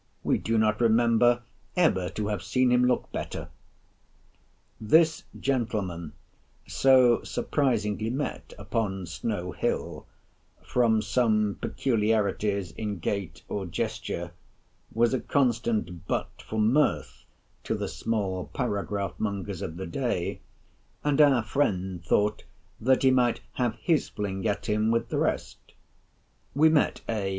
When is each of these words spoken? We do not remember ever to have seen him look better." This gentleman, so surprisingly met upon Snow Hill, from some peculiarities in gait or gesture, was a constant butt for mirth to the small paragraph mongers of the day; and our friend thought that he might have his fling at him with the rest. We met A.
We 0.23 0.39
do 0.39 0.57
not 0.57 0.81
remember 0.81 1.43
ever 1.77 2.09
to 2.09 2.29
have 2.29 2.41
seen 2.41 2.71
him 2.71 2.85
look 2.85 3.11
better." 3.11 3.49
This 4.79 5.25
gentleman, 5.39 6.13
so 6.67 7.21
surprisingly 7.21 8.09
met 8.09 8.51
upon 8.57 9.05
Snow 9.05 9.51
Hill, 9.51 10.07
from 10.63 11.03
some 11.03 11.59
peculiarities 11.61 12.71
in 12.71 12.97
gait 12.97 13.43
or 13.47 13.67
gesture, 13.67 14.31
was 14.91 15.13
a 15.13 15.19
constant 15.19 16.07
butt 16.07 16.41
for 16.43 16.57
mirth 16.57 17.23
to 17.65 17.75
the 17.75 17.87
small 17.87 18.45
paragraph 18.55 19.13
mongers 19.19 19.61
of 19.61 19.77
the 19.77 19.85
day; 19.85 20.39
and 21.03 21.21
our 21.21 21.43
friend 21.43 22.03
thought 22.03 22.43
that 22.79 23.03
he 23.03 23.11
might 23.11 23.41
have 23.53 23.75
his 23.75 24.09
fling 24.09 24.47
at 24.47 24.65
him 24.65 24.89
with 24.89 25.09
the 25.09 25.19
rest. 25.19 25.57
We 26.55 26.69
met 26.69 27.01
A. 27.07 27.29